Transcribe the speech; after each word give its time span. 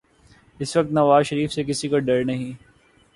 اس 0.59 0.75
وقت 0.77 0.91
نواز 0.91 1.25
شریف 1.25 1.53
سے 1.53 1.63
کسی 1.63 1.87
کو 1.89 1.99
ڈر 1.99 2.23
نہیں۔ 2.23 2.51